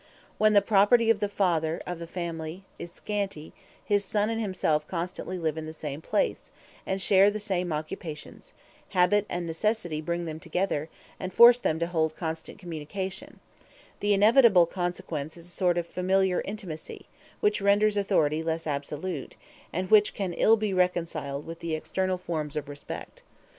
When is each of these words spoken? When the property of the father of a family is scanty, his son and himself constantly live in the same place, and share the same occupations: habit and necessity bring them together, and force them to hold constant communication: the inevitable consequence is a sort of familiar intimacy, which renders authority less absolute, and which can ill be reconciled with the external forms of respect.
When 0.39 0.53
the 0.53 0.63
property 0.63 1.11
of 1.11 1.19
the 1.19 1.29
father 1.29 1.79
of 1.85 2.01
a 2.01 2.07
family 2.07 2.63
is 2.79 2.91
scanty, 2.91 3.53
his 3.85 4.03
son 4.03 4.31
and 4.31 4.41
himself 4.41 4.87
constantly 4.87 5.37
live 5.37 5.59
in 5.59 5.67
the 5.67 5.73
same 5.73 6.01
place, 6.01 6.49
and 6.87 6.99
share 6.99 7.29
the 7.29 7.39
same 7.39 7.71
occupations: 7.71 8.55
habit 8.97 9.27
and 9.29 9.45
necessity 9.45 10.01
bring 10.01 10.25
them 10.25 10.39
together, 10.39 10.89
and 11.19 11.31
force 11.31 11.59
them 11.59 11.77
to 11.77 11.85
hold 11.85 12.15
constant 12.15 12.57
communication: 12.57 13.39
the 13.99 14.15
inevitable 14.15 14.65
consequence 14.65 15.37
is 15.37 15.45
a 15.45 15.49
sort 15.51 15.77
of 15.77 15.85
familiar 15.85 16.41
intimacy, 16.45 17.05
which 17.39 17.61
renders 17.61 17.95
authority 17.95 18.41
less 18.41 18.65
absolute, 18.65 19.35
and 19.71 19.91
which 19.91 20.15
can 20.15 20.33
ill 20.33 20.57
be 20.57 20.73
reconciled 20.73 21.45
with 21.45 21.59
the 21.59 21.75
external 21.75 22.17
forms 22.17 22.55
of 22.55 22.67
respect. 22.67 23.21